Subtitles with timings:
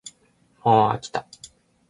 [0.63, 1.27] もうあきた